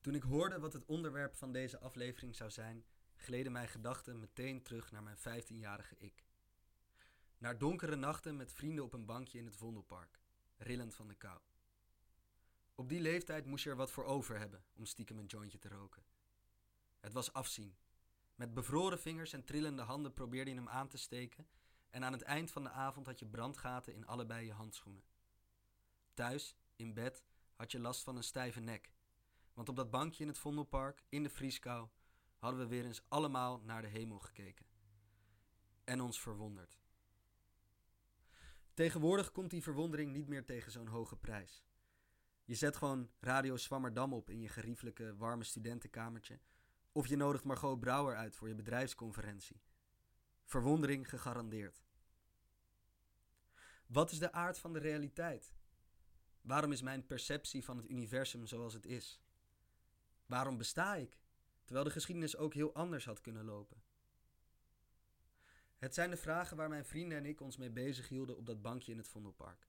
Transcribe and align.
Toen 0.00 0.14
ik 0.14 0.22
hoorde 0.22 0.58
wat 0.58 0.72
het 0.72 0.84
onderwerp 0.84 1.34
van 1.34 1.52
deze 1.52 1.78
aflevering 1.78 2.36
zou 2.36 2.50
zijn, 2.50 2.84
gleden 3.16 3.52
mijn 3.52 3.68
gedachten 3.68 4.18
meteen 4.18 4.62
terug 4.62 4.92
naar 4.92 5.02
mijn 5.02 5.18
15-jarige 5.18 5.96
ik. 5.98 6.24
Naar 7.38 7.58
donkere 7.58 7.96
nachten 7.96 8.36
met 8.36 8.52
vrienden 8.52 8.84
op 8.84 8.92
een 8.92 9.06
bankje 9.06 9.38
in 9.38 9.44
het 9.44 9.56
Vondelpark, 9.56 10.20
rillend 10.56 10.94
van 10.94 11.08
de 11.08 11.14
kou. 11.14 11.40
Op 12.74 12.88
die 12.88 13.00
leeftijd 13.00 13.46
moest 13.46 13.64
je 13.64 13.70
er 13.70 13.76
wat 13.76 13.90
voor 13.90 14.04
over 14.04 14.38
hebben 14.38 14.64
om 14.72 14.84
stiekem 14.84 15.18
een 15.18 15.26
jointje 15.26 15.58
te 15.58 15.68
roken. 15.68 16.04
Het 17.00 17.12
was 17.12 17.32
afzien. 17.32 17.76
Met 18.34 18.54
bevroren 18.54 18.98
vingers 18.98 19.32
en 19.32 19.44
trillende 19.44 19.82
handen 19.82 20.14
probeerde 20.14 20.50
je 20.50 20.56
hem 20.56 20.68
aan 20.68 20.88
te 20.88 20.96
steken 20.96 21.48
en 21.90 22.04
aan 22.04 22.12
het 22.12 22.22
eind 22.22 22.50
van 22.50 22.62
de 22.62 22.70
avond 22.70 23.06
had 23.06 23.18
je 23.18 23.26
brandgaten 23.26 23.94
in 23.94 24.06
allebei 24.06 24.46
je 24.46 24.52
handschoenen. 24.52 25.04
Thuis, 26.14 26.56
in 26.76 26.94
bed, 26.94 27.24
had 27.54 27.72
je 27.72 27.80
last 27.80 28.02
van 28.02 28.16
een 28.16 28.22
stijve 28.22 28.60
nek. 28.60 28.92
Want 29.58 29.70
op 29.70 29.76
dat 29.76 29.90
bankje 29.90 30.22
in 30.22 30.28
het 30.28 30.38
Vondelpark, 30.38 31.04
in 31.08 31.22
de 31.22 31.28
vrieskou, 31.28 31.88
hadden 32.36 32.60
we 32.60 32.66
weer 32.66 32.84
eens 32.84 33.02
allemaal 33.08 33.60
naar 33.60 33.82
de 33.82 33.88
hemel 33.88 34.18
gekeken. 34.18 34.66
En 35.84 36.00
ons 36.00 36.20
verwonderd. 36.20 36.78
Tegenwoordig 38.74 39.32
komt 39.32 39.50
die 39.50 39.62
verwondering 39.62 40.12
niet 40.12 40.28
meer 40.28 40.44
tegen 40.44 40.72
zo'n 40.72 40.86
hoge 40.86 41.16
prijs. 41.16 41.64
Je 42.44 42.54
zet 42.54 42.76
gewoon 42.76 43.10
Radio 43.20 43.56
Swammerdam 43.56 44.12
op 44.12 44.30
in 44.30 44.40
je 44.40 44.48
geriefelijke 44.48 45.16
warme 45.16 45.44
studentenkamertje. 45.44 46.40
Of 46.92 47.06
je 47.06 47.16
nodigt 47.16 47.44
Margot 47.44 47.80
Brouwer 47.80 48.16
uit 48.16 48.36
voor 48.36 48.48
je 48.48 48.54
bedrijfsconferentie. 48.54 49.62
Verwondering 50.44 51.08
gegarandeerd. 51.08 51.84
Wat 53.86 54.10
is 54.10 54.18
de 54.18 54.32
aard 54.32 54.58
van 54.58 54.72
de 54.72 54.78
realiteit? 54.78 55.54
Waarom 56.40 56.72
is 56.72 56.82
mijn 56.82 57.06
perceptie 57.06 57.64
van 57.64 57.76
het 57.76 57.90
universum 57.90 58.46
zoals 58.46 58.74
het 58.74 58.86
is? 58.86 59.20
Waarom 60.28 60.56
besta 60.56 60.94
ik, 60.94 61.18
terwijl 61.64 61.86
de 61.86 61.92
geschiedenis 61.92 62.36
ook 62.36 62.54
heel 62.54 62.74
anders 62.74 63.04
had 63.04 63.20
kunnen 63.20 63.44
lopen? 63.44 63.82
Het 65.76 65.94
zijn 65.94 66.10
de 66.10 66.16
vragen 66.16 66.56
waar 66.56 66.68
mijn 66.68 66.84
vrienden 66.84 67.18
en 67.18 67.26
ik 67.26 67.40
ons 67.40 67.56
mee 67.56 67.70
bezig 67.70 68.08
hielden 68.08 68.36
op 68.36 68.46
dat 68.46 68.62
bankje 68.62 68.92
in 68.92 68.98
het 68.98 69.08
Vondelpark. 69.08 69.68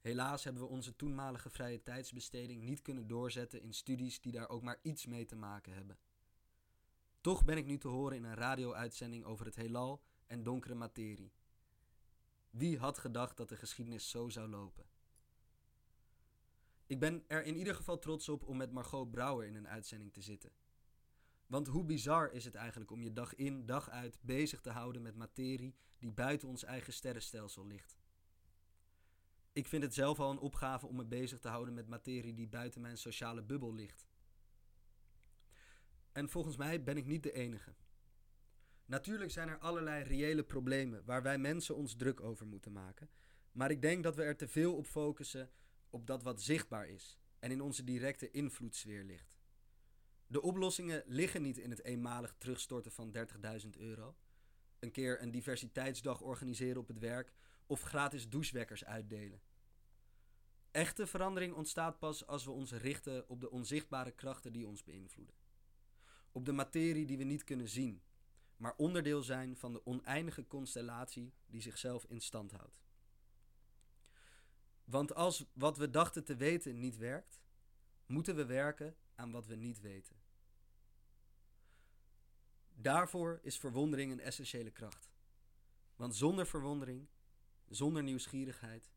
Helaas 0.00 0.44
hebben 0.44 0.62
we 0.62 0.68
onze 0.68 0.96
toenmalige 0.96 1.50
vrije 1.50 1.82
tijdsbesteding 1.82 2.62
niet 2.62 2.82
kunnen 2.82 3.06
doorzetten 3.06 3.62
in 3.62 3.74
studies 3.74 4.20
die 4.20 4.32
daar 4.32 4.48
ook 4.48 4.62
maar 4.62 4.78
iets 4.82 5.06
mee 5.06 5.24
te 5.24 5.36
maken 5.36 5.74
hebben. 5.74 5.98
Toch 7.20 7.44
ben 7.44 7.56
ik 7.56 7.66
nu 7.66 7.78
te 7.78 7.88
horen 7.88 8.16
in 8.16 8.24
een 8.24 8.34
radio-uitzending 8.34 9.24
over 9.24 9.46
het 9.46 9.56
heelal 9.56 10.02
en 10.26 10.42
donkere 10.42 10.74
materie. 10.74 11.32
Wie 12.50 12.78
had 12.78 12.98
gedacht 12.98 13.36
dat 13.36 13.48
de 13.48 13.56
geschiedenis 13.56 14.10
zo 14.10 14.28
zou 14.28 14.48
lopen? 14.48 14.93
Ik 16.86 16.98
ben 16.98 17.24
er 17.26 17.44
in 17.44 17.56
ieder 17.56 17.74
geval 17.74 17.98
trots 17.98 18.28
op 18.28 18.44
om 18.44 18.56
met 18.56 18.72
Margot 18.72 19.10
Brouwer 19.10 19.46
in 19.46 19.54
een 19.54 19.68
uitzending 19.68 20.12
te 20.12 20.22
zitten. 20.22 20.52
Want 21.46 21.66
hoe 21.66 21.84
bizar 21.84 22.32
is 22.32 22.44
het 22.44 22.54
eigenlijk 22.54 22.90
om 22.90 23.02
je 23.02 23.12
dag 23.12 23.34
in, 23.34 23.66
dag 23.66 23.90
uit 23.90 24.18
bezig 24.20 24.60
te 24.60 24.70
houden 24.70 25.02
met 25.02 25.16
materie 25.16 25.74
die 25.98 26.12
buiten 26.12 26.48
ons 26.48 26.64
eigen 26.64 26.92
sterrenstelsel 26.92 27.66
ligt? 27.66 27.98
Ik 29.52 29.68
vind 29.68 29.82
het 29.82 29.94
zelf 29.94 30.20
al 30.20 30.30
een 30.30 30.38
opgave 30.38 30.86
om 30.86 30.96
me 30.96 31.04
bezig 31.04 31.38
te 31.38 31.48
houden 31.48 31.74
met 31.74 31.88
materie 31.88 32.34
die 32.34 32.48
buiten 32.48 32.80
mijn 32.80 32.98
sociale 32.98 33.42
bubbel 33.42 33.74
ligt. 33.74 34.06
En 36.12 36.28
volgens 36.28 36.56
mij 36.56 36.82
ben 36.82 36.96
ik 36.96 37.06
niet 37.06 37.22
de 37.22 37.32
enige. 37.32 37.74
Natuurlijk 38.84 39.30
zijn 39.30 39.48
er 39.48 39.58
allerlei 39.58 40.04
reële 40.04 40.42
problemen 40.42 41.04
waar 41.04 41.22
wij 41.22 41.38
mensen 41.38 41.76
ons 41.76 41.94
druk 41.96 42.20
over 42.20 42.46
moeten 42.46 42.72
maken. 42.72 43.10
Maar 43.52 43.70
ik 43.70 43.82
denk 43.82 44.02
dat 44.02 44.16
we 44.16 44.22
er 44.22 44.36
te 44.36 44.48
veel 44.48 44.76
op 44.76 44.86
focussen 44.86 45.50
op 45.94 46.06
dat 46.06 46.22
wat 46.22 46.42
zichtbaar 46.42 46.88
is 46.88 47.18
en 47.38 47.50
in 47.50 47.60
onze 47.60 47.84
directe 47.84 48.30
invloedssfeer 48.30 49.04
ligt. 49.04 49.38
De 50.26 50.42
oplossingen 50.42 51.02
liggen 51.06 51.42
niet 51.42 51.58
in 51.58 51.70
het 51.70 51.84
eenmalig 51.84 52.34
terugstorten 52.38 52.92
van 52.92 53.16
30.000 53.64 53.68
euro, 53.78 54.16
een 54.78 54.90
keer 54.90 55.22
een 55.22 55.30
diversiteitsdag 55.30 56.20
organiseren 56.20 56.80
op 56.80 56.88
het 56.88 56.98
werk 56.98 57.32
of 57.66 57.80
gratis 57.82 58.28
douchewekkers 58.28 58.84
uitdelen. 58.84 59.40
Echte 60.70 61.06
verandering 61.06 61.54
ontstaat 61.54 61.98
pas 61.98 62.26
als 62.26 62.44
we 62.44 62.50
ons 62.50 62.72
richten 62.72 63.28
op 63.28 63.40
de 63.40 63.50
onzichtbare 63.50 64.10
krachten 64.10 64.52
die 64.52 64.66
ons 64.66 64.84
beïnvloeden. 64.84 65.34
Op 66.32 66.44
de 66.44 66.52
materie 66.52 67.06
die 67.06 67.18
we 67.18 67.24
niet 67.24 67.44
kunnen 67.44 67.68
zien, 67.68 68.02
maar 68.56 68.74
onderdeel 68.76 69.22
zijn 69.22 69.56
van 69.56 69.72
de 69.72 69.86
oneindige 69.86 70.46
constellatie 70.46 71.32
die 71.46 71.60
zichzelf 71.60 72.04
in 72.04 72.20
stand 72.20 72.52
houdt. 72.52 72.82
Want 74.94 75.14
als 75.14 75.44
wat 75.52 75.76
we 75.76 75.90
dachten 75.90 76.24
te 76.24 76.36
weten 76.36 76.78
niet 76.78 76.96
werkt, 76.96 77.40
moeten 78.06 78.36
we 78.36 78.44
werken 78.44 78.96
aan 79.14 79.30
wat 79.30 79.46
we 79.46 79.54
niet 79.54 79.80
weten. 79.80 80.16
Daarvoor 82.74 83.38
is 83.42 83.58
verwondering 83.58 84.12
een 84.12 84.20
essentiële 84.20 84.70
kracht. 84.70 85.10
Want 85.96 86.16
zonder 86.16 86.46
verwondering, 86.46 87.06
zonder 87.68 88.02
nieuwsgierigheid, 88.02 88.90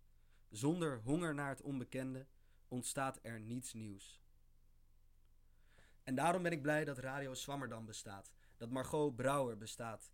zonder 0.50 1.00
honger 1.00 1.34
naar 1.34 1.50
het 1.50 1.62
onbekende, 1.62 2.26
ontstaat 2.68 3.20
er 3.22 3.40
niets 3.40 3.74
nieuws. 3.74 4.22
En 6.04 6.16
daarom 6.16 6.44
ben 6.44 6.52
ik 6.52 6.62
blij 6.62 6.86
dat 6.86 6.98
Radio 6.98 7.34
Swammerdam 7.34 7.86
bestaat, 7.86 8.32
dat 8.58 8.70
Margot 8.70 9.16
Brouwer 9.16 9.58
bestaat 9.58 10.12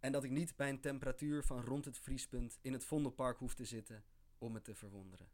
en 0.00 0.12
dat 0.12 0.24
ik 0.24 0.30
niet 0.30 0.56
bij 0.56 0.68
een 0.68 0.80
temperatuur 0.80 1.44
van 1.44 1.60
rond 1.60 1.84
het 1.84 1.98
vriespunt 1.98 2.58
in 2.62 2.72
het 2.72 2.84
Vondelpark 2.84 3.38
hoef 3.38 3.54
te 3.54 3.64
zitten 3.64 4.04
om 4.38 4.52
me 4.52 4.62
te 4.62 4.74
verwonderen. 4.74 5.28